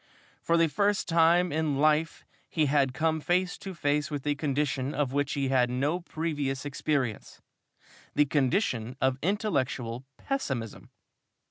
For 0.41 0.57
the 0.57 0.67
first 0.67 1.07
time 1.07 1.51
in 1.51 1.77
life 1.77 2.25
he 2.49 2.65
had 2.65 2.91
come 2.91 3.21
face 3.21 3.55
to 3.59 3.75
face 3.75 4.09
with 4.09 4.25
a 4.25 4.33
condition 4.33 4.95
of 4.95 5.13
which 5.13 5.33
he 5.33 5.49
had 5.49 5.69
had 5.69 5.69
no 5.69 5.99
previous 5.99 6.65
experience 6.65 7.39
the 8.15 8.25
condition 8.25 8.95
of 8.99 9.19
intellectual 9.21 10.03
pessimism. 10.17 10.89